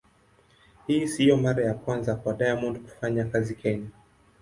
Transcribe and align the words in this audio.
Hii 0.87 1.07
sio 1.07 1.37
mara 1.37 1.63
ya 1.65 1.73
kwanza 1.73 2.15
kwa 2.15 2.33
Diamond 2.33 2.79
kufanya 2.83 3.25
kazi 3.25 3.55
Kenya. 3.55 3.89